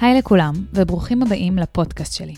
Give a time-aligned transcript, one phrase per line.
[0.00, 2.34] היי לכולם, וברוכים הבאים לפודקאסט שלי.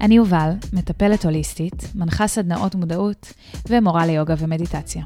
[0.00, 3.32] אני יובל, מטפלת הוליסטית, מנחה סדנאות מודעות
[3.68, 5.04] ומורה ליוגה ומדיטציה.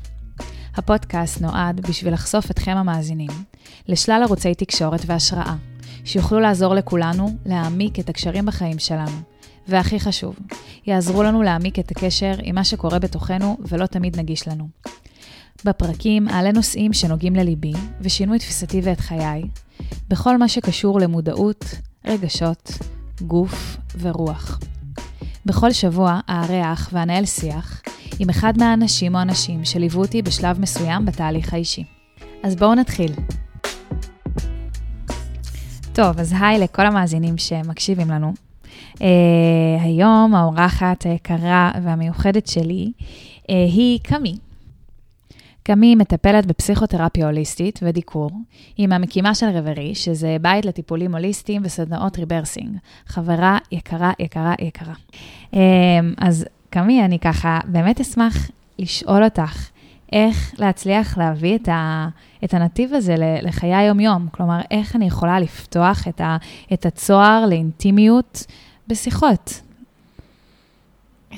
[0.75, 3.31] הפודקאסט נועד בשביל לחשוף אתכם המאזינים
[3.89, 5.57] לשלל ערוצי תקשורת והשראה,
[6.05, 9.17] שיוכלו לעזור לכולנו להעמיק את הקשרים בחיים שלנו,
[9.69, 10.37] והכי חשוב,
[10.87, 14.69] יעזרו לנו להעמיק את הקשר עם מה שקורה בתוכנו ולא תמיד נגיש לנו.
[15.65, 19.43] בפרקים אעלה נושאים שנוגעים לליבי ושינו את תפיסתי ואת חיי,
[20.09, 21.65] בכל מה שקשור למודעות,
[22.05, 22.79] רגשות,
[23.21, 24.61] גוף ורוח.
[25.47, 27.83] בכל שבוע אארח ואנהל שיח
[28.19, 31.85] עם אחד מהאנשים או הנשים שליוו אותי בשלב מסוים בתהליך האישי.
[32.43, 33.13] אז בואו נתחיל.
[35.93, 38.33] טוב, אז היי לכל המאזינים שמקשיבים לנו.
[38.95, 39.03] Uh,
[39.81, 43.99] היום האורחת היקרה והמיוחדת שלי uh, היא
[45.63, 45.77] קמי.
[45.83, 48.31] קמי מטפלת בפסיכותרפיה הוליסטית ודיקור.
[48.77, 52.77] היא מהמקימה של רברי, שזה בית לטיפולים הוליסטיים וסדנאות ריברסינג.
[53.07, 54.95] חברה יקרה, יקרה, יקרה.
[55.53, 55.59] אמ,
[56.19, 59.69] אז קמי, אני ככה באמת אשמח לשאול אותך,
[60.13, 62.09] איך להצליח להביא את, ה,
[62.45, 64.29] את הנתיב הזה לחיי היום-יום?
[64.33, 66.37] כלומר, איך אני יכולה לפתוח את, ה,
[66.73, 68.47] את הצוהר לאינטימיות
[68.89, 69.61] בשיחות?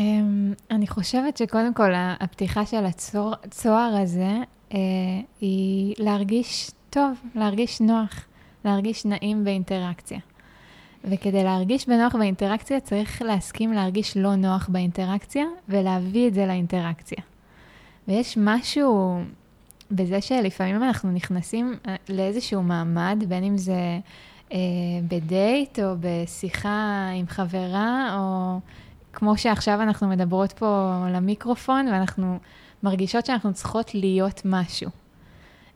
[0.01, 2.85] אמ, אני חושבת שקודם כל, הפתיחה של
[3.45, 4.33] הצוהר הזה
[4.75, 4.79] אה,
[5.41, 8.25] היא להרגיש טוב, להרגיש נוח,
[8.65, 10.19] להרגיש נעים באינטראקציה.
[11.05, 17.19] וכדי להרגיש בנוח באינטראקציה, צריך להסכים להרגיש לא נוח באינטראקציה ולהביא את זה לאינטראקציה.
[18.09, 19.21] ויש משהו
[19.91, 23.99] בזה שלפעמים אנחנו נכנסים אה, לאיזשהו מעמד, בין אם זה
[24.53, 24.59] אה,
[25.09, 28.59] בדייט או בשיחה עם חברה, או
[29.15, 32.39] כמו שעכשיו אנחנו מדברות פה למיקרופון, ואנחנו
[32.83, 34.91] מרגישות שאנחנו צריכות להיות משהו.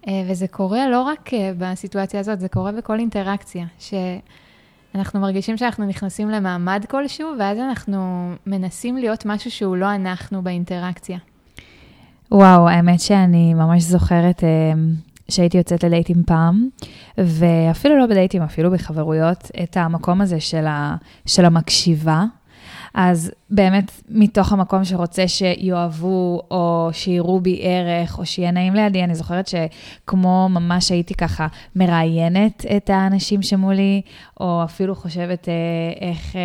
[0.08, 5.86] אה, וזה קורה לא רק אה, בסיטואציה הזאת, זה קורה בכל אינטראקציה, שאנחנו מרגישים שאנחנו
[5.86, 11.18] נכנסים למעמד כלשהו, ואז אנחנו מנסים להיות משהו שהוא לא אנחנו באינטראקציה.
[12.32, 14.72] וואו, האמת שאני ממש זוכרת אה,
[15.28, 16.68] שהייתי יוצאת לדייטים פעם,
[17.18, 20.96] ואפילו לא בדייטים, אפילו בחברויות, את המקום הזה של, ה,
[21.26, 22.24] של המקשיבה.
[23.00, 29.14] אז באמת, מתוך המקום שרוצה שיאהבו, או שיראו בי ערך, או שיהיה נעים לידי, אני
[29.14, 34.02] זוכרת שכמו ממש הייתי ככה מראיינת את האנשים שמולי,
[34.40, 35.54] או אפילו חושבת אה,
[36.08, 36.36] איך...
[36.36, 36.40] אה,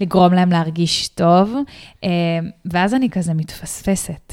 [0.00, 1.54] לגרום להם להרגיש טוב,
[2.04, 4.32] אה, ואז אני כזה מתפספסת.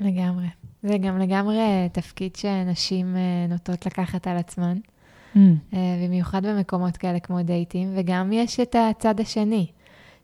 [0.00, 0.46] לגמרי.
[0.82, 3.16] זה גם לגמרי תפקיד שנשים
[3.48, 4.78] נוטות לקחת על עצמן.
[5.36, 5.38] Mm.
[6.04, 9.66] במיוחד במקומות כאלה כמו דייטים, וגם יש את הצד השני,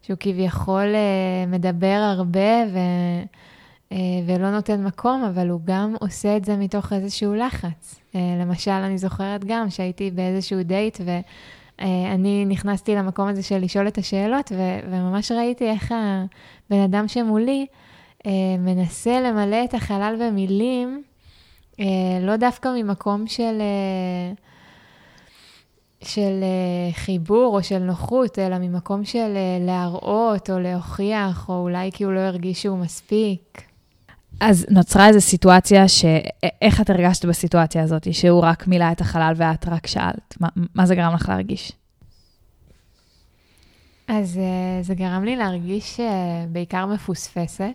[0.03, 2.79] שהוא כביכול אה, מדבר הרבה ו...
[4.27, 8.01] ולא נותן מקום, אבל הוא גם עושה את זה מתוך איזשהו לחץ.
[8.15, 10.99] למשל, אני זוכרת גם שהייתי באיזשהו דייט,
[11.79, 14.79] ואני נכנסתי למקום הזה של לשאול את השאלות, ו...
[14.91, 17.67] וממש ראיתי איך הבן אדם שמולי
[18.59, 21.03] מנסה למלא את החלל במילים,
[22.21, 23.63] לא דווקא ממקום של...
[26.05, 31.91] של uh, חיבור או של נוחות, אלא ממקום של uh, להראות או להוכיח, או אולי
[31.93, 33.63] כי הוא לא הרגיש שהוא מספיק.
[34.41, 36.05] אז נוצרה איזו סיטואציה, ש...
[36.63, 40.35] איך את הרגשת בסיטואציה הזאת, שהוא רק מילא את החלל ואת רק שאלת?
[40.41, 41.73] מה, מה זה גרם לך להרגיש?
[44.09, 46.01] אז uh, זה גרם לי להרגיש
[46.53, 47.73] בעיקר מפוספסת.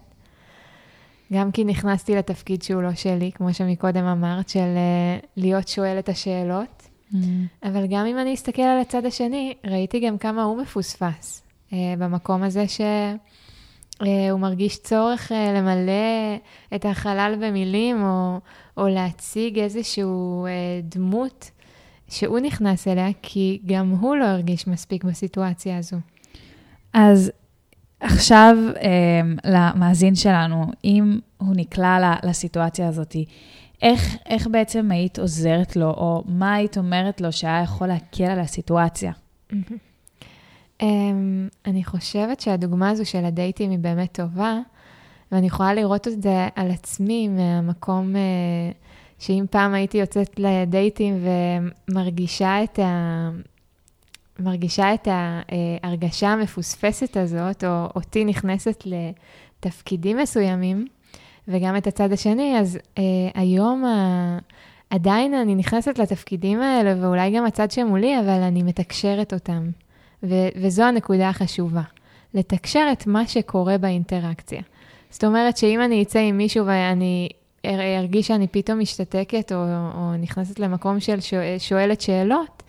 [1.34, 4.78] גם כי נכנסתי לתפקיד שהוא לא שלי, כמו שמקודם אמרת, של
[5.38, 6.83] להיות שואלת השאלות.
[7.14, 7.68] Mm-hmm.
[7.68, 12.44] אבל גם אם אני אסתכל על הצד השני, ראיתי גם כמה הוא מפוספס uh, במקום
[12.44, 13.18] הזה שהוא
[14.02, 16.38] uh, מרגיש צורך uh, למלא
[16.76, 18.40] את החלל במילים, או,
[18.78, 20.48] או להציג איזושהי uh,
[20.84, 21.52] דמות
[22.10, 25.98] שהוא נכנס אליה, כי גם הוא לא הרגיש מספיק בסיטואציה הזו.
[26.94, 27.32] אז
[28.04, 28.58] עכשיו,
[29.46, 33.16] למאזין שלנו, אם הוא נקלע לסיטואציה הזאת,
[33.82, 38.40] איך, איך בעצם היית עוזרת לו, או מה היית אומרת לו שהיה יכול להקל על
[38.40, 39.12] הסיטואציה?
[40.82, 40.86] Um,
[41.66, 44.60] אני חושבת שהדוגמה הזו של הדייטים היא באמת טובה,
[45.32, 51.26] ואני יכולה לראות את זה על עצמי מהמקום uh, שאם פעם הייתי יוצאת לדייטים
[51.90, 53.30] ומרגישה את ה...
[54.40, 60.88] מרגישה את ההרגשה המפוספסת הזאת, או אותי נכנסת לתפקידים מסוימים,
[61.48, 63.04] וגם את הצד השני, אז אה,
[63.34, 64.38] היום ה...
[64.90, 69.70] עדיין אני נכנסת לתפקידים האלה, ואולי גם הצד שמולי, אבל אני מתקשרת אותם.
[70.24, 71.82] ו- וזו הנקודה החשובה,
[72.34, 74.62] לתקשר את מה שקורה באינטראקציה.
[75.10, 77.30] זאת אומרת שאם אני אצא עם מישהו ואני
[78.00, 79.58] ארגיש שאני פתאום משתתקת או,
[79.96, 82.63] או נכנסת למקום של שואל, שואלת שאלות,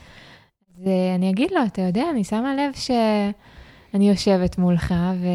[0.79, 5.27] אז אני אגיד לו, אתה יודע, אני שמה לב שאני יושבת מולך, ו,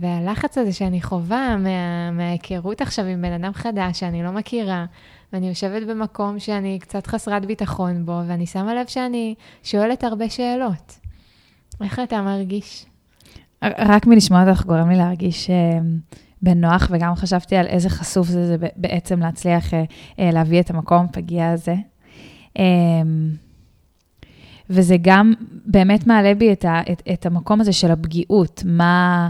[0.00, 4.86] והלחץ הזה שאני חווה מה, מההיכרות עכשיו עם בן אדם חדש שאני לא מכירה,
[5.32, 10.98] ואני יושבת במקום שאני קצת חסרת ביטחון בו, ואני שמה לב שאני שואלת הרבה שאלות.
[11.82, 12.86] איך אתה מרגיש?
[13.62, 15.78] רק מלשמוע אותך גורם לי להרגיש אה,
[16.42, 19.84] בנוח, וגם חשבתי על איזה חשוף זה, זה בעצם להצליח אה,
[20.18, 21.74] להביא את המקום הפגיע הזה.
[24.70, 25.32] וזה גם
[25.66, 29.28] באמת מעלה בי את, ה, את, את המקום הזה של הפגיעות, מה,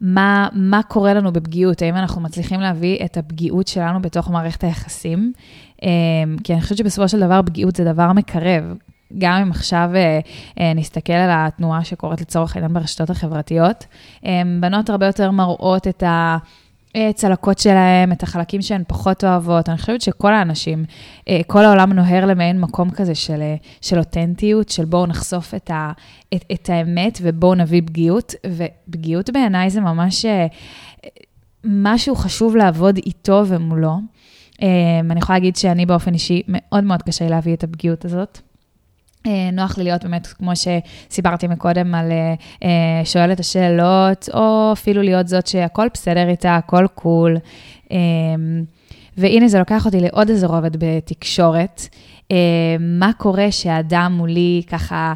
[0.00, 5.32] מה, מה קורה לנו בפגיעות, האם אנחנו מצליחים להביא את הפגיעות שלנו בתוך מערכת היחסים,
[6.44, 8.74] כי אני חושבת שבסופו של דבר פגיעות זה דבר מקרב.
[9.18, 10.20] גם אם עכשיו אה,
[10.60, 13.86] אה, נסתכל על התנועה שקורית לצורך העניין ברשתות החברתיות,
[14.26, 16.38] אה, בנות הרבה יותר מראות את ה...
[17.14, 19.68] צלקות שלהם, את החלקים שהן פחות אוהבות.
[19.68, 20.84] אני חושבת שכל האנשים,
[21.46, 23.42] כל העולם נוהר למעין מקום כזה של,
[23.80, 25.92] של אותנטיות, של בואו נחשוף את, ה,
[26.34, 28.34] את, את האמת ובואו נביא פגיעות.
[28.46, 30.26] ופגיעות בעיניי זה ממש
[31.64, 33.98] משהו חשוב לעבוד איתו ומולו.
[35.10, 38.40] אני יכולה להגיד שאני באופן אישי, מאוד מאוד קשה להביא את הפגיעות הזאת.
[39.28, 42.34] אה, נוח לי להיות באמת, כמו שסיפרתי מקודם, על אה,
[42.64, 47.36] אה, שואל את השאלות, או אפילו להיות זאת שהכל בסדר איתה, הכל קול.
[49.18, 51.88] והנה זה לוקח אותי לעוד איזה רובד בתקשורת.
[52.80, 55.14] מה קורה שהאדם מולי ככה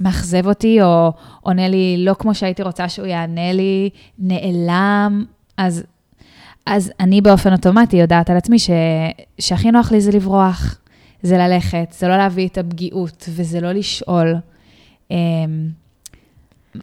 [0.00, 5.24] מאכזב אותי, או עונה לי לא כמו שהייתי רוצה שהוא יענה לי, נעלם,
[5.56, 5.84] אז,
[6.66, 8.70] אז אני באופן אוטומטי יודעת על עצמי ש,
[9.38, 10.78] שהכי נוח לי זה לברוח.
[11.26, 14.34] זה ללכת, זה לא להביא את הפגיעות, וזה לא לשאול.
[15.10, 15.16] אמ,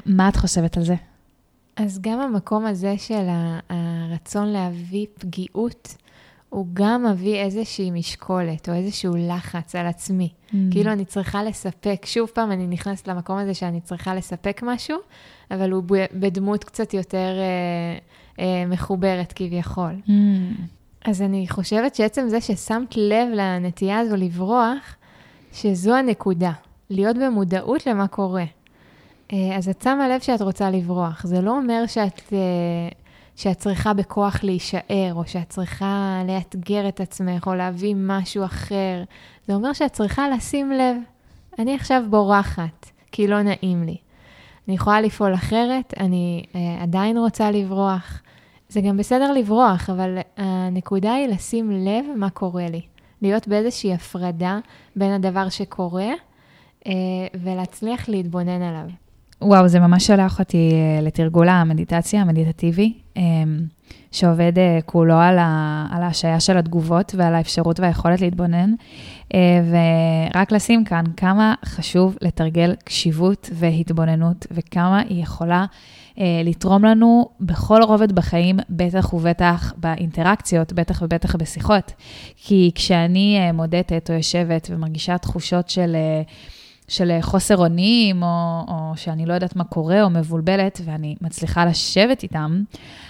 [0.05, 0.95] מה את חושבת על זה?
[1.75, 3.27] אז גם המקום הזה של
[3.69, 5.97] הרצון להביא פגיעות,
[6.49, 10.29] הוא גם מביא איזושהי משקולת או איזשהו לחץ על עצמי.
[10.29, 10.55] Mm.
[10.71, 14.97] כאילו אני צריכה לספק, שוב פעם אני נכנסת למקום הזה שאני צריכה לספק משהו,
[15.51, 17.97] אבל הוא בדמות קצת יותר אה,
[18.39, 19.93] אה, מחוברת כביכול.
[20.07, 20.11] Mm.
[21.05, 24.95] אז אני חושבת שעצם זה ששמת לב לנטייה הזו לברוח,
[25.53, 26.51] שזו הנקודה,
[26.89, 28.43] להיות במודעות למה קורה.
[29.33, 31.25] אה, אז את שמה לב שאת רוצה לברוח.
[31.25, 32.39] זה לא אומר שאת, אה,
[33.35, 39.03] שאת צריכה בכוח להישאר, או שאת צריכה לאתגר את עצמך, או להביא משהו אחר.
[39.47, 40.97] זה אומר שאת צריכה לשים לב,
[41.59, 43.97] אני עכשיו בורחת, כי לא נעים לי.
[44.67, 48.22] אני יכולה לפעול אחרת, אני אה, עדיין רוצה לברוח.
[48.73, 52.81] זה גם בסדר לברוח, אבל הנקודה היא לשים לב מה קורה לי.
[53.21, 54.59] להיות באיזושהי הפרדה
[54.95, 56.09] בין הדבר שקורה
[56.87, 56.91] אה,
[57.43, 58.89] ולהצליח להתבונן עליו.
[59.43, 63.21] וואו, זה ממש שולח אותי אה, לתרגול המדיטציה המדיטטיבי, אה,
[64.11, 68.73] שעובד אה, כולו על, ה, על ההשעיה של התגובות ועל האפשרות והיכולת להתבונן.
[69.69, 75.65] ורק לשים כאן כמה חשוב לתרגל קשיבות והתבוננות, וכמה היא יכולה
[76.43, 81.91] לתרום לנו בכל רובד בחיים, בטח ובטח באינטראקציות, בטח ובטח בשיחות.
[82.35, 85.95] כי כשאני מודדת או יושבת ומרגישה תחושות של...
[86.87, 91.65] של אה, חוסר אונים, או, או שאני לא יודעת מה קורה, או מבולבלת, ואני מצליחה
[91.65, 92.63] לשבת איתם,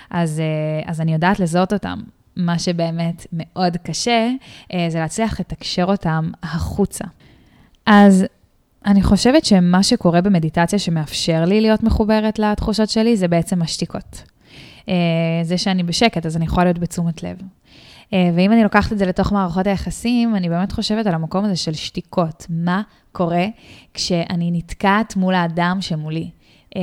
[0.10, 2.00] אז, אה, אז אני יודעת לזהות אותם.
[2.36, 4.30] מה שבאמת מאוד קשה,
[4.74, 7.04] אה, זה להצליח לתקשר אותם החוצה.
[7.86, 8.26] אז
[8.86, 14.24] אני חושבת שמה שקורה במדיטציה שמאפשר לי להיות מחוברת לתחושות שלי, זה בעצם השתיקות.
[15.44, 17.38] זה שאני בשקט, אז אני יכולה להיות בתשומת לב.
[18.14, 21.56] אה, ואם אני לוקחת את זה לתוך מערכות היחסים, אני באמת חושבת על המקום הזה
[21.56, 22.46] של שתיקות.
[22.50, 23.46] מה קורה
[23.94, 26.30] כשאני נתקעת מול האדם שמולי?
[26.76, 26.82] אה,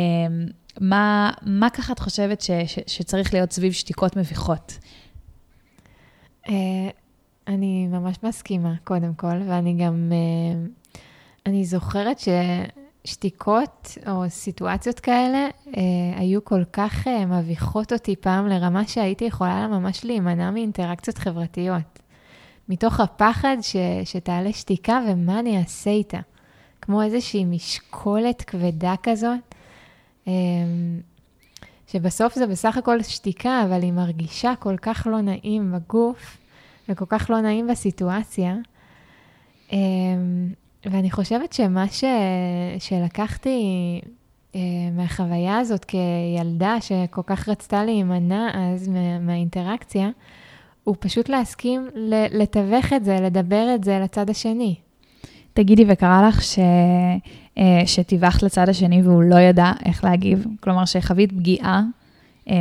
[0.81, 4.79] מה, מה ככה את חושבת ש, ש, שצריך להיות סביב שתיקות מביכות?
[6.49, 6.55] אה,
[7.49, 10.13] אני ממש מסכימה, קודם כל, ואני גם,
[11.47, 12.29] אני זוכרת ש...
[13.11, 15.83] שתיקות או סיטואציות כאלה אה,
[16.17, 21.99] היו כל כך אה, מביכות אותי פעם לרמה שהייתי יכולה ממש להימנע מאינטראקציות חברתיות.
[22.69, 26.19] מתוך הפחד ש, שתעלה שתיקה ומה אני אעשה איתה.
[26.83, 29.55] כמו איזושהי משקולת כבדה כזאת,
[30.29, 30.33] אה,
[31.87, 36.39] שבסוף זה בסך הכל שתיקה, אבל היא מרגישה כל כך לא נעים בגוף
[36.89, 38.57] וכל כך לא נעים בסיטואציה.
[39.73, 39.79] אה,
[40.87, 42.05] ואני חושבת שמה ש...
[42.79, 43.61] שלקחתי
[44.55, 44.61] אה,
[44.93, 49.19] מהחוויה הזאת כילדה שכל כך רצתה להימנע אז מה...
[49.19, 50.11] מהאינטראקציה,
[50.85, 51.89] הוא פשוט להסכים
[52.33, 54.75] לתווך את זה, לדבר את זה לצד השני.
[55.53, 56.59] תגידי, וקרה לך ש...
[57.59, 60.47] אה, שטיווחת לצד השני והוא לא ידע איך להגיב?
[60.61, 61.83] כלומר, שחווית פגיעה,
[62.51, 62.55] אה,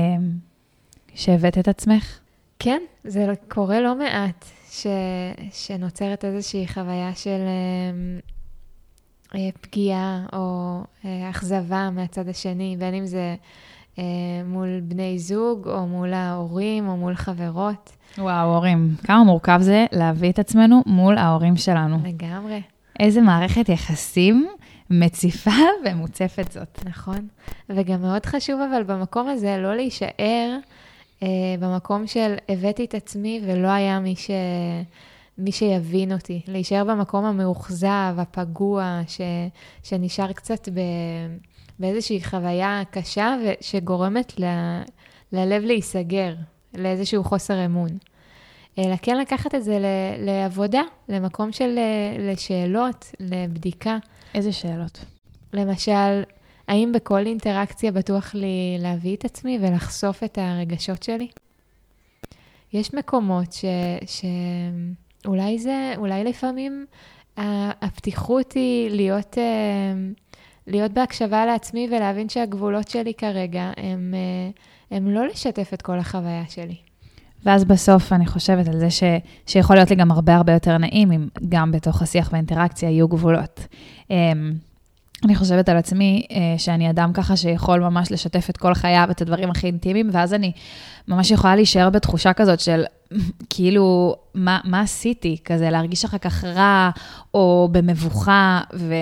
[1.15, 2.19] שהבאת את עצמך?
[2.59, 4.87] כן, זה קורה לא מעט, ש,
[5.51, 8.19] שנוצרת איזושהי חוויה של אה,
[9.35, 13.35] אה, פגיעה או אה, אכזבה מהצד השני, בין אם זה
[13.99, 14.03] אה,
[14.45, 17.95] מול בני זוג, או מול ההורים, או מול חברות.
[18.17, 21.97] וואו, הורים, כמה מורכב זה להביא את עצמנו מול ההורים שלנו.
[22.03, 22.61] לגמרי.
[22.99, 24.47] איזה מערכת יחסים
[24.89, 25.51] מציפה
[25.85, 26.79] ומוצפת זאת.
[26.85, 27.27] נכון.
[27.69, 30.57] וגם מאוד חשוב, אבל במקום הזה, לא להישאר
[31.59, 34.31] במקום של הבאתי את עצמי ולא היה מי, ש...
[35.37, 36.41] מי שיבין אותי.
[36.47, 39.21] להישאר במקום המאוכזב, הפגוע, ש...
[39.83, 40.79] שנשאר קצת ב...
[41.79, 44.45] באיזושהי חוויה קשה שגורמת ל...
[45.33, 46.35] ללב להיסגר,
[46.73, 47.89] לאיזשהו חוסר אמון.
[48.77, 49.85] אלא כן לקחת את זה ל...
[50.25, 51.79] לעבודה, למקום של
[52.19, 53.97] לשאלות, לבדיקה.
[54.35, 55.05] איזה שאלות?
[55.53, 56.23] למשל,
[56.69, 61.27] האם בכל אינטראקציה בטוח לי להביא את עצמי ולחשוף את הרגשות שלי?
[62.73, 63.65] יש מקומות ש...
[64.05, 66.85] שאולי זה, אולי לפעמים
[67.81, 69.93] הפתיחות היא להיות, אה,
[70.67, 76.43] להיות בהקשבה לעצמי ולהבין שהגבולות שלי כרגע הם, אה, הם לא לשתף את כל החוויה
[76.49, 76.75] שלי.
[77.45, 79.03] ואז בסוף אני חושבת על זה ש,
[79.45, 83.59] שיכול להיות לי גם הרבה הרבה יותר נעים אם גם בתוך השיח והאינטראקציה יהיו גבולות.
[85.25, 89.21] אני חושבת על עצמי אה, שאני אדם ככה שיכול ממש לשתף את כל חייו, את
[89.21, 90.51] הדברים הכי אינטימיים, ואז אני
[91.07, 92.83] ממש יכולה להישאר בתחושה כזאת של
[93.49, 95.37] כאילו, מה, מה עשיתי?
[95.45, 96.89] כזה להרגיש אחר כך רע,
[97.33, 98.93] או במבוכה, ו,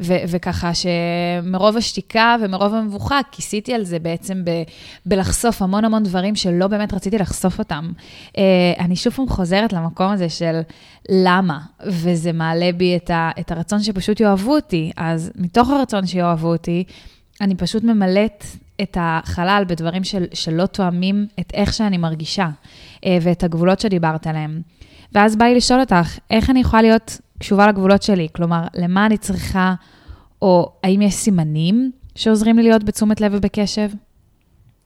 [0.00, 4.50] ו, וככה שמרוב השתיקה ומרוב המבוכה, כיסיתי על זה בעצם ב,
[5.06, 7.92] בלחשוף המון המון דברים שלא באמת רציתי לחשוף אותם.
[8.28, 8.38] Uh,
[8.78, 10.60] אני שוב פעם חוזרת למקום הזה של
[11.08, 14.90] למה, וזה מעלה בי את, ה, את הרצון שפשוט יאהבו אותי.
[14.96, 16.84] אז מתוך הרצון שיאהבו אותי,
[17.40, 18.44] אני פשוט ממלאת
[18.82, 22.48] את החלל בדברים של, שלא תואמים את איך שאני מרגישה
[23.04, 24.62] אה, ואת הגבולות שדיברת עליהם.
[25.12, 28.28] ואז בא לי לשאול אותך, איך אני יכולה להיות קשובה לגבולות שלי?
[28.32, 29.74] כלומר, למה אני צריכה,
[30.42, 33.90] או האם יש סימנים שעוזרים לי להיות בתשומת לב ובקשב?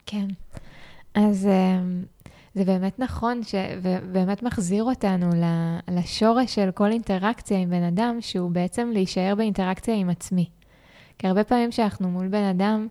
[0.07, 0.27] כן.
[1.15, 1.81] אז אה,
[2.55, 3.55] זה באמת נכון, ש...
[3.83, 5.31] ובאמת מחזיר אותנו
[5.91, 10.49] לשורש של כל אינטראקציה עם בן אדם, שהוא בעצם להישאר באינטראקציה עם עצמי.
[11.19, 12.89] כי הרבה פעמים כשאנחנו מול בן אדם,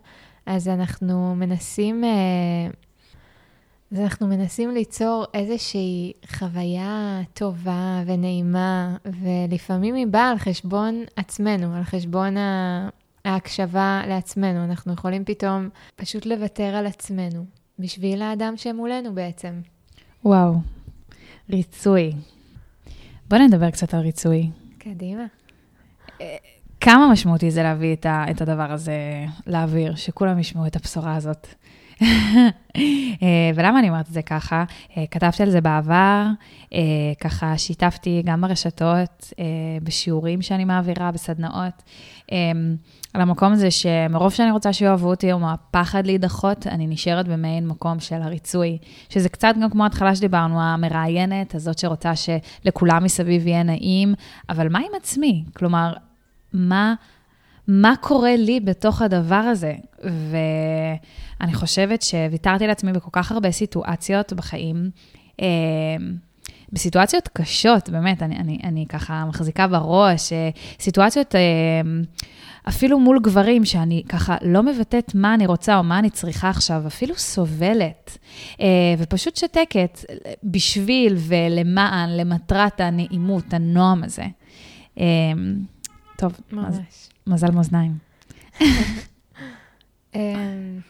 [0.50, 2.70] אז אנחנו מנסים, אה,
[3.92, 11.84] אז אנחנו מנסים ליצור איזושהי חוויה טובה ונעימה, ולפעמים היא באה על חשבון עצמנו, על
[11.84, 12.34] חשבון
[13.24, 14.64] ההקשבה לעצמנו.
[14.64, 17.44] אנחנו יכולים פתאום פשוט לוותר על עצמנו,
[17.78, 19.60] בשביל האדם שמולנו בעצם.
[20.24, 20.54] וואו,
[21.50, 22.12] ריצוי.
[23.28, 24.50] בוא נדבר קצת על ריצוי.
[24.78, 25.24] קדימה.
[26.80, 28.92] כמה משמעותי זה להביא את, ה, את הדבר הזה
[29.46, 31.46] לאוויר, שכולם ישמעו את הבשורה הזאת.
[33.22, 34.64] אה, ולמה אני אומרת את זה ככה?
[34.96, 36.26] אה, כתבתי על זה בעבר,
[36.74, 36.80] אה,
[37.20, 39.32] ככה שיתפתי גם ברשתות,
[39.82, 41.82] בשיעורים שאני מעבירה, בסדנאות,
[43.14, 48.00] על המקום הזה שמרוב שאני רוצה שיאהבו אותי, או מהפחד להידחות, אני נשארת במעין מקום
[48.00, 54.14] של הריצוי, שזה קצת גם כמו ההתחלה שדיברנו, המראיינת, הזאת שרוצה שלכולם מסביב יהיה נעים,
[54.48, 55.44] אבל מה עם עצמי?
[55.52, 55.92] כלומר,
[56.52, 56.94] מה,
[57.68, 59.74] מה קורה לי בתוך הדבר הזה.
[60.04, 64.90] ואני חושבת שוויתרתי לעצמי בכל כך הרבה סיטואציות בחיים.
[65.40, 65.46] אה,
[66.72, 71.40] בסיטואציות קשות, באמת, אני, אני, אני ככה מחזיקה בראש, אה, סיטואציות אה,
[72.68, 76.82] אפילו מול גברים, שאני ככה לא מבטאת מה אני רוצה או מה אני צריכה עכשיו,
[76.86, 78.18] אפילו סובלת,
[78.98, 79.98] ופשוט שתקת
[80.44, 84.24] בשביל ולמען, למטרת הנעימות, הנועם הזה.
[86.20, 87.08] טוב, ממש.
[87.26, 87.98] מזל מאזניים.
[90.14, 90.80] אמ,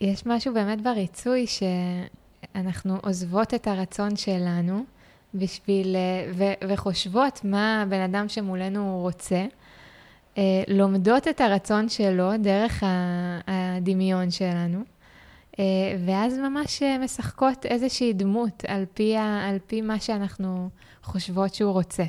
[0.00, 4.84] יש משהו באמת בריצוי שאנחנו עוזבות את הרצון שלנו
[5.34, 9.46] בשביל, אה, ו- וחושבות מה הבן אדם שמולנו רוצה,
[10.38, 12.82] אה, לומדות את הרצון שלו דרך
[13.46, 14.82] הדמיון שלנו,
[15.58, 15.64] אה,
[16.06, 20.68] ואז ממש משחקות איזושהי דמות על פי, על פי מה שאנחנו
[21.02, 22.04] חושבות שהוא רוצה.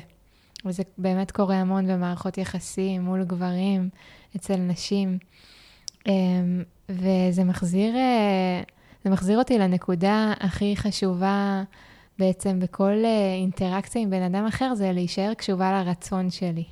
[0.66, 3.88] וזה באמת קורה המון במערכות יחסים מול גברים,
[4.36, 5.18] אצל נשים.
[6.06, 8.62] אמ, וזה מחזיר, אה,
[9.04, 11.62] זה מחזיר אותי לנקודה הכי חשובה
[12.18, 16.64] בעצם בכל אה, אינטראקציה עם בן אדם אחר, זה להישאר קשובה לרצון שלי.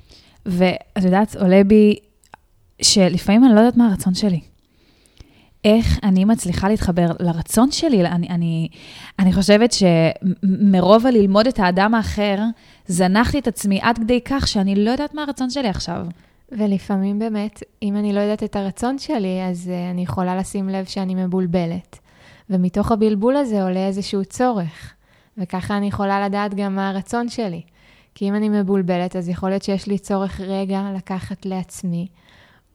[0.45, 1.95] ואת יודעת, עולה בי
[2.81, 4.39] שלפעמים אני לא יודעת מה הרצון שלי.
[5.65, 8.05] איך אני מצליחה להתחבר לרצון שלי.
[8.05, 8.67] אני, אני,
[9.19, 12.37] אני חושבת שמרוב הללמוד את האדם האחר,
[12.87, 16.07] זנחתי את עצמי עד כדי כך שאני לא יודעת מה הרצון שלי עכשיו.
[16.51, 20.85] ולפעמים באמת, אם אני לא יודעת את הרצון שלי, אז uh, אני יכולה לשים לב
[20.85, 21.99] שאני מבולבלת.
[22.49, 24.93] ומתוך הבלבול הזה עולה איזשהו צורך,
[25.37, 27.61] וככה אני יכולה לדעת גם מה הרצון שלי.
[28.15, 32.07] כי אם אני מבולבלת, אז יכול להיות שיש לי צורך רגע לקחת לעצמי,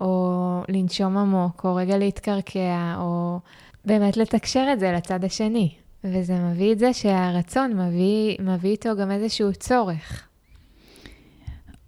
[0.00, 3.38] או לנשום עמוק, או רגע להתקרקע, או
[3.84, 5.74] באמת לתקשר את זה לצד השני.
[6.04, 10.28] וזה מביא את זה שהרצון מביא, מביא איתו גם איזשהו צורך.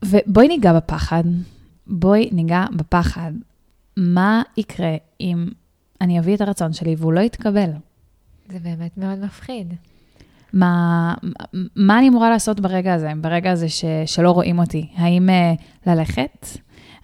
[0.05, 1.25] ובואי ניגע בפחד.
[1.87, 3.33] בואי ניגע בפחד.
[3.97, 5.49] מה יקרה אם
[6.01, 7.71] אני אביא את הרצון שלי והוא לא יתקבל?
[8.49, 9.75] זה באמת מאוד מפחיד.
[10.53, 11.15] מה,
[11.77, 14.89] מה אני אמורה לעשות ברגע הזה, ברגע הזה ש, שלא רואים אותי?
[14.97, 16.47] האם uh, ללכת?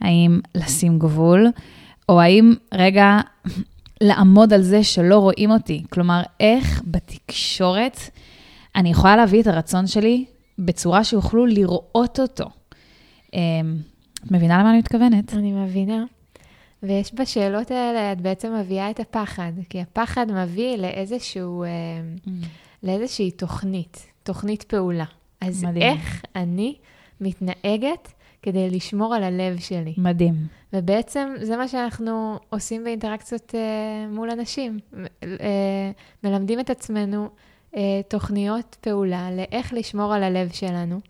[0.00, 1.46] האם לשים גבול?
[2.08, 3.18] או האם רגע
[4.00, 5.84] לעמוד על זה שלא רואים אותי?
[5.90, 8.00] כלומר, איך בתקשורת
[8.76, 10.24] אני יכולה להביא את הרצון שלי
[10.58, 12.44] בצורה שיוכלו לראות אותו?
[13.26, 13.30] Um,
[14.24, 15.34] את מבינה למה אני מתכוונת?
[15.34, 16.04] אני מבינה.
[16.82, 21.64] ויש בשאלות האלה, את בעצם מביאה את הפחד, כי הפחד מביא לאיזשהו...
[21.64, 22.30] Uh, mm.
[22.82, 25.04] לאיזושהי תוכנית, תוכנית פעולה.
[25.40, 25.82] אז מדהים.
[25.82, 26.74] איך אני
[27.20, 28.12] מתנהגת
[28.48, 29.94] כדי לשמור על הלב שלי.
[29.96, 30.34] מדהים.
[30.72, 34.78] ובעצם זה מה שאנחנו עושים באינטראקציות uh, מול אנשים.
[34.92, 35.24] Uh,
[36.24, 37.28] מלמדים את עצמנו
[37.72, 37.76] uh,
[38.08, 41.00] תוכניות פעולה לאיך לשמור על הלב שלנו.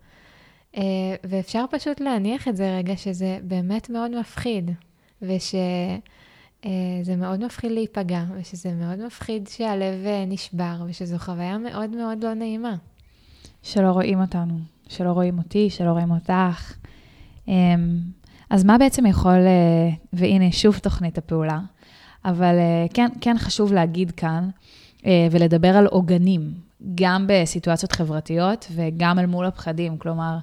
[0.75, 0.79] Uh,
[1.23, 4.71] ואפשר פשוט להניח את זה רגע, שזה באמת מאוד מפחיד,
[5.21, 5.55] וש...
[6.65, 12.23] אה, זה מאוד מפחיד להיפגע, ושזה מאוד מפחיד שהלב אה, נשבר, ושזו חוויה מאוד מאוד
[12.23, 12.75] לא נעימה.
[13.63, 16.73] שלא רואים אותנו, שלא רואים אותי, שלא רואים אותך.
[17.49, 17.99] אמ,
[18.49, 21.59] אז מה בעצם יכול, אה, והנה שוב תוכנית הפעולה,
[22.25, 22.55] אבל
[22.93, 24.49] כן, כן חשוב להגיד כאן
[25.31, 26.53] ולדבר על עוגנים,
[26.95, 29.97] גם בסיטואציות חברתיות וגם אל מול הפחדים.
[29.97, 30.37] כלומר,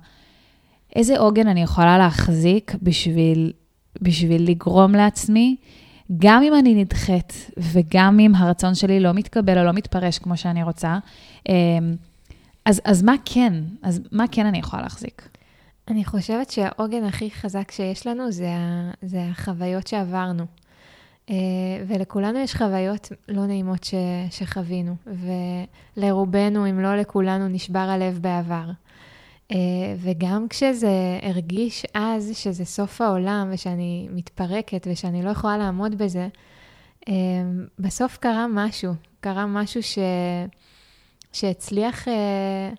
[0.96, 3.52] איזה עוגן אני יכולה להחזיק בשביל,
[4.02, 5.56] בשביל לגרום לעצמי
[6.18, 10.62] גם אם אני נדחית וגם אם הרצון שלי לא מתקבל או לא מתפרש כמו שאני
[10.62, 10.98] רוצה,
[11.48, 11.54] אמ,
[12.64, 13.54] אז, אז מה כן?
[13.82, 15.28] אז מה כן אני יכולה להחזיק?
[15.88, 18.48] אני חושבת שהעוגן הכי חזק שיש לנו זה,
[19.02, 20.44] זה החוויות שעברנו.
[21.30, 21.34] אה,
[21.86, 23.94] ולכולנו יש חוויות לא נעימות ש,
[24.30, 24.94] שחווינו,
[25.96, 28.70] ולרובנו, אם לא לכולנו, נשבר הלב בעבר.
[29.52, 29.56] אה,
[29.98, 36.28] וגם כשזה הרגיש אז שזה סוף העולם ושאני מתפרקת ושאני לא יכולה לעמוד בזה,
[37.08, 37.14] אה,
[37.78, 39.98] בסוף קרה משהו, קרה משהו ש...
[41.32, 42.70] שהצליח, אה,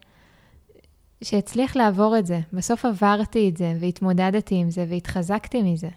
[1.24, 2.40] שהצליח לעבור את זה.
[2.54, 5.90] בסוף עברתי את זה והתמודדתי עם זה והתחזקתי מזה.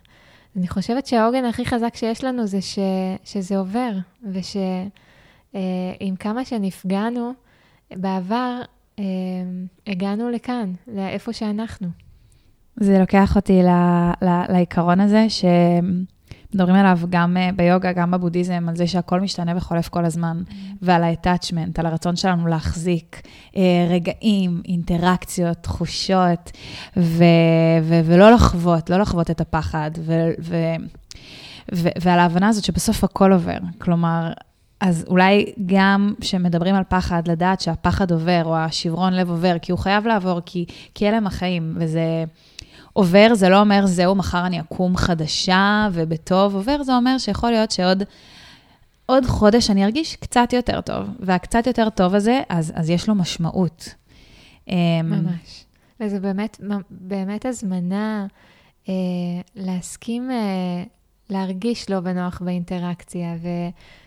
[0.57, 2.79] אני חושבת שהעוגן הכי חזק שיש לנו זה ש...
[3.25, 3.91] שזה עובר,
[4.33, 7.33] ושעם כמה שנפגענו
[7.91, 8.61] בעבר,
[8.99, 9.05] אמ,
[9.87, 11.89] הגענו לכאן, לאיפה שאנחנו.
[12.77, 13.69] זה לוקח אותי ל,
[14.23, 15.27] ל, לעיקרון הזה,
[16.53, 20.55] שמדברים עליו גם אה, ביוגה, גם בבודהיזם, על זה שהכל משתנה וחולף כל הזמן, mm-hmm.
[20.83, 23.23] ועל ה-attachment, על הרצון שלנו להחזיק
[23.57, 26.51] אה, רגעים, אינטראקציות, תחושות,
[26.97, 27.25] ו,
[27.83, 30.57] ו, ולא לחוות, לא לחוות את הפחד, ו, ו,
[31.75, 33.59] ו, ועל ההבנה הזאת שבסוף הכל עובר.
[33.79, 34.33] כלומר,
[34.81, 39.79] אז אולי גם כשמדברים על פחד, לדעת שהפחד עובר, או השברון לב עובר, כי הוא
[39.79, 42.25] חייב לעבור, כי, כי אלה הם החיים, וזה
[42.93, 46.55] עובר, זה לא אומר, זהו, מחר אני אקום חדשה ובטוב.
[46.55, 48.03] עובר, זה אומר שיכול להיות שעוד
[49.07, 53.15] עוד חודש אני ארגיש קצת יותר טוב, והקצת יותר טוב הזה, אז, אז יש לו
[53.15, 53.95] משמעות.
[54.69, 55.65] אמ, ממש.
[56.01, 58.27] וזה באמת, באמת הזמנה
[58.89, 58.95] אה,
[59.57, 60.31] להסכים...
[60.31, 60.85] אה,
[61.31, 63.49] להרגיש לא בנוח באינטראקציה ו,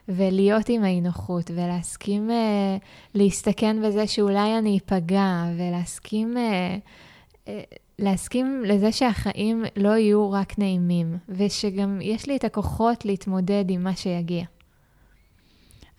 [0.07, 2.83] ולהיות עם האי-נוחות ולהסכים uh,
[3.15, 7.49] להסתכן בזה שאולי אני אפגע ולהסכים uh, uh,
[7.99, 13.95] להסכים לזה שהחיים לא יהיו רק נעימים ושגם יש לי את הכוחות להתמודד עם מה
[13.95, 14.45] שיגיע.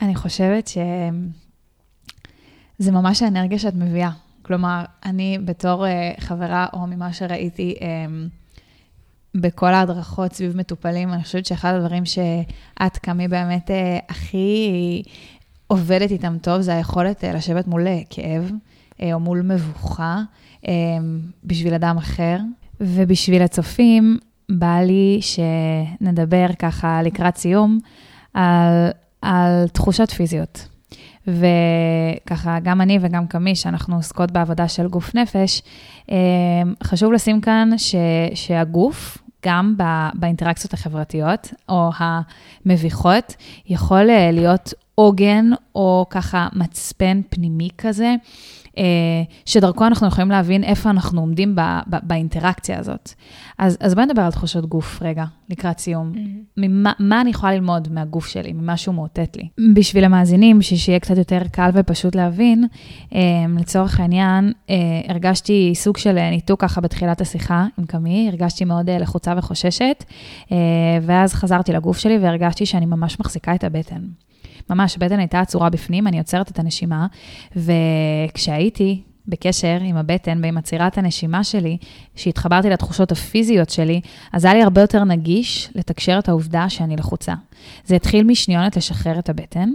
[0.02, 0.82] אני חושבת שזה
[2.92, 4.10] ממש האנרגיה שאת מביאה.
[4.42, 7.82] כלומר, אני בתור uh, חברה, או ממה שראיתי, um,
[9.34, 15.02] בכל ההדרכות סביב מטופלים, אני חושבת שאחד הדברים שאת, קמי, באמת אה, הכי
[15.66, 18.50] עובדת איתם טוב, זה היכולת אה, לשבת מול כאב
[19.02, 20.22] או מול מבוכה
[21.44, 22.38] בשביל אדם אחר.
[22.80, 27.78] ובשביל הצופים, בא לי שנדבר ככה לקראת סיום
[28.34, 28.88] על,
[29.22, 30.68] על תחושות פיזיות.
[31.26, 35.62] וככה, גם אני וגם קמי, שאנחנו עוסקות בעבודה של גוף נפש,
[36.84, 37.94] חשוב לשים כאן ש,
[38.34, 39.74] שהגוף גם
[40.14, 48.14] באינטראקציות החברתיות או המביכות, יכול אה, להיות עוגן או ככה מצפן פנימי כזה, אה,
[49.46, 51.60] שדרכו אנחנו יכולים להבין איפה אנחנו עומדים ב,
[51.90, 53.12] ב, באינטראקציה הזאת.
[53.58, 56.12] אז, אז בואי נדבר על תחושות גוף רגע, לקראת סיום.
[56.14, 56.52] Mm-hmm.
[56.56, 59.72] ממה, מה אני יכולה ללמוד מהגוף שלי, ממה שהוא מאותת לי?
[59.74, 62.66] בשביל המאזינים, שיהיה קצת יותר קל ופשוט להבין,
[63.14, 63.20] אה,
[63.58, 64.76] לצורך העניין, אה,
[65.08, 70.04] הרגשתי סוג של ניתוק ככה בתחילת השיחה עם קמי, הרגשתי מאוד לחוצה וחוששת,
[71.02, 74.00] ואז חזרתי לגוף שלי והרגשתי שאני ממש מחזיקה את הבטן.
[74.70, 77.06] ממש, הבטן הייתה עצורה בפנים, אני עוצרת את הנשימה,
[77.56, 81.76] וכשהייתי בקשר עם הבטן ועם עצירת הנשימה שלי,
[82.16, 84.00] שהתחברתי לתחושות הפיזיות שלי,
[84.32, 87.34] אז היה לי הרבה יותר נגיש לתקשר את העובדה שאני לחוצה.
[87.84, 89.70] זה התחיל משניונת לשחרר את הבטן,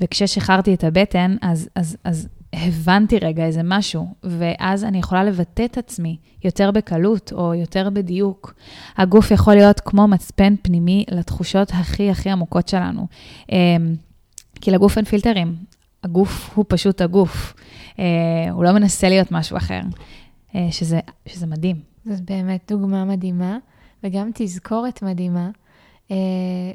[0.00, 5.78] וכששחררתי את הבטן, אז, אז, אז הבנתי רגע איזה משהו, ואז אני יכולה לבטא את
[5.78, 8.54] עצמי יותר בקלות או יותר בדיוק.
[8.96, 13.06] הגוף יכול להיות כמו מצפן פנימי לתחושות הכי הכי עמוקות שלנו.
[13.52, 13.94] אמ,
[14.60, 15.56] כי לגוף אין פילטרים,
[16.04, 17.54] הגוף הוא פשוט הגוף.
[17.98, 18.04] אה,
[18.50, 19.80] הוא לא מנסה להיות משהו אחר,
[20.54, 21.76] אה, שזה, שזה מדהים.
[22.04, 23.58] זאת באמת דוגמה מדהימה,
[24.04, 25.50] וגם תזכורת מדהימה,
[26.10, 26.16] אה,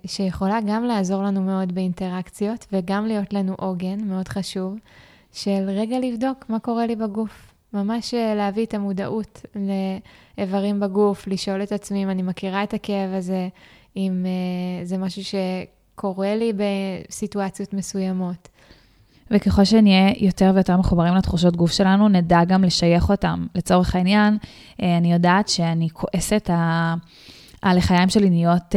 [0.05, 4.75] שיכולה גם לעזור לנו מאוד באינטראקציות, וגם להיות לנו עוגן, מאוד חשוב.
[5.33, 7.53] של רגע לבדוק מה קורה לי בגוף.
[7.73, 9.45] ממש אה, להביא את המודעות
[10.37, 13.47] לאיברים בגוף, לשאול את עצמי אם אני מכירה את הכאב הזה,
[13.97, 18.47] אם uh, זה משהו שקורה לי בסיטואציות מסוימות.
[19.31, 23.47] וככל שנהיה יותר ויותר מחוברים לתחושות גוף שלנו, נדע גם לשייך אותם.
[23.55, 24.37] לצורך העניין,
[24.81, 26.49] אה, אני יודעת שאני כועסת,
[27.63, 28.75] הלחיים שלי נהיות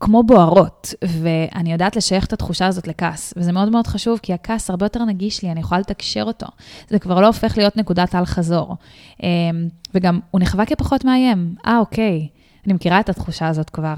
[0.00, 4.70] כמו בוערות, ואני יודעת לשייך את התחושה הזאת לכעס, וזה מאוד מאוד חשוב, כי הכעס
[4.70, 6.46] הרבה יותר נגיש לי, אני יכולה לתקשר אותו.
[6.88, 8.76] זה כבר לא הופך להיות נקודת אל-חזור.
[9.22, 11.54] אמ, וגם הוא נחווה כפחות מאיים.
[11.66, 12.28] אה, אוקיי,
[12.66, 13.94] אני מכירה את התחושה הזאת כבר.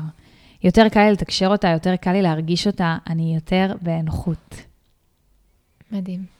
[0.64, 4.54] יותר קל לי לתקשר אותה, יותר קל לי להרגיש אותה, אני יותר בנוחות.
[5.92, 6.39] מדהים.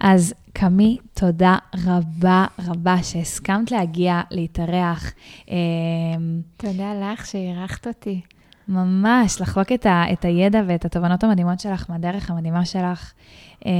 [0.00, 5.12] אז קמי, תודה רבה רבה שהסכמת להגיע, להתארח.
[5.48, 5.54] אמ,
[6.56, 8.20] תודה לך שאירחת אותי.
[8.68, 13.12] ממש, לחלוק את, ה, את הידע ואת התובנות המדהימות שלך מהדרך המדהימה שלך.
[13.66, 13.70] אמ,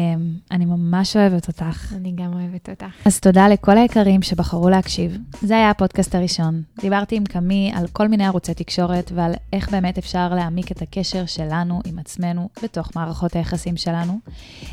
[0.51, 1.93] אני ממש אוהבת אותך.
[1.97, 3.07] אני גם אוהבת אותך.
[3.07, 5.19] אז תודה לכל היקרים שבחרו להקשיב.
[5.43, 6.63] זה היה הפודקאסט הראשון.
[6.81, 11.27] דיברתי עם קמי על כל מיני ערוצי תקשורת ועל איך באמת אפשר להעמיק את הקשר
[11.27, 14.19] שלנו עם עצמנו בתוך מערכות היחסים שלנו.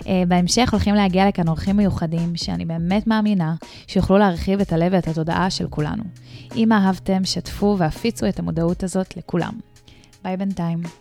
[0.08, 3.56] אה, בהמשך הולכים להגיע לכאן אורחים מיוחדים, שאני באמת מאמינה
[3.88, 6.04] שיוכלו להרחיב את הלב ואת התודעה של כולנו.
[6.56, 9.71] אם אהבתם, שתפו והפיצו את המודעות הזאת לכולם.
[10.24, 10.92] Bye, Bentime.